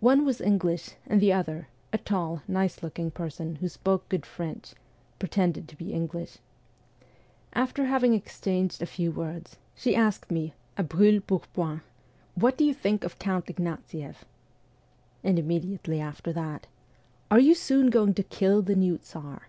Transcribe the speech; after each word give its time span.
One 0.00 0.26
was 0.26 0.42
English, 0.42 0.90
and 1.06 1.22
the 1.22 1.32
other 1.32 1.68
a 1.90 1.96
tall, 1.96 2.42
nice 2.46 2.82
looking 2.82 3.10
person, 3.10 3.54
who 3.54 3.68
spoke 3.70 4.06
good 4.10 4.26
French 4.26 4.74
pretended 5.18 5.68
to 5.68 5.76
be 5.78 5.94
English. 5.94 6.36
After 7.54 7.86
having 7.86 8.12
exchanged 8.12 8.82
a 8.82 8.84
few 8.84 9.10
words, 9.10 9.56
she 9.74 9.96
asked 9.96 10.30
me 10.30 10.52
a 10.76 10.82
brule 10.82 11.22
pourpoint:' 11.22 11.80
What 12.42 12.58
do 12.58 12.64
you 12.66 12.74
think 12.74 13.04
of 13.04 13.18
Count 13.18 13.46
Ignatieff?' 13.46 14.26
And 15.24 15.38
immediately 15.38 15.98
after 15.98 16.30
that:' 16.34 16.66
Are 17.30 17.40
you 17.40 17.54
soon 17.54 17.88
going 17.88 18.12
to 18.12 18.22
kill 18.22 18.60
the 18.60 18.76
new 18.76 18.98
Tsar 18.98 19.48